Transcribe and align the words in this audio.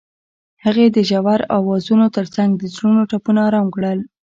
هغې 0.63 0.85
د 0.95 0.97
ژور 1.09 1.41
اوازونو 1.57 2.05
ترڅنګ 2.17 2.49
د 2.57 2.63
زړونو 2.75 3.01
ټپونه 3.11 3.39
آرام 3.47 3.67
کړل. 3.75 3.99